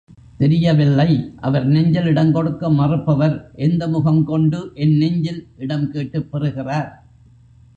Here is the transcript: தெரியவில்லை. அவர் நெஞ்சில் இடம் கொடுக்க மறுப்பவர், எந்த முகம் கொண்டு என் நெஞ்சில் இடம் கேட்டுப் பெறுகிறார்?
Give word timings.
தெரியவில்லை. 0.37 1.31
அவர் 1.41 1.65
நெஞ்சில் 1.65 2.05
இடம் 2.05 2.31
கொடுக்க 2.31 2.69
மறுப்பவர், 2.69 3.51
எந்த 3.55 3.87
முகம் 3.87 4.23
கொண்டு 4.25 4.71
என் 4.73 4.97
நெஞ்சில் 4.97 5.47
இடம் 5.57 5.91
கேட்டுப் 5.91 6.31
பெறுகிறார்? 6.31 6.91